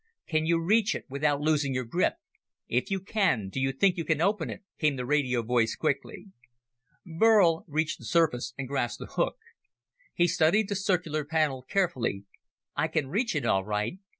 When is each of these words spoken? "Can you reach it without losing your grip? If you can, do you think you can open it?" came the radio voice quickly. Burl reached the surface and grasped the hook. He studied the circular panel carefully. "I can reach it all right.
"Can 0.27 0.47
you 0.47 0.59
reach 0.59 0.95
it 0.95 1.05
without 1.11 1.41
losing 1.41 1.75
your 1.75 1.83
grip? 1.85 2.15
If 2.67 2.89
you 2.89 2.99
can, 2.99 3.49
do 3.49 3.59
you 3.59 3.71
think 3.71 3.97
you 3.97 4.03
can 4.03 4.19
open 4.19 4.49
it?" 4.49 4.63
came 4.79 4.95
the 4.95 5.05
radio 5.05 5.43
voice 5.43 5.75
quickly. 5.75 6.29
Burl 7.05 7.65
reached 7.67 7.99
the 7.99 8.05
surface 8.05 8.55
and 8.57 8.67
grasped 8.67 8.97
the 9.01 9.05
hook. 9.05 9.37
He 10.15 10.27
studied 10.27 10.69
the 10.69 10.75
circular 10.75 11.23
panel 11.23 11.61
carefully. 11.61 12.23
"I 12.75 12.87
can 12.87 13.09
reach 13.09 13.35
it 13.35 13.45
all 13.45 13.63
right. 13.63 13.99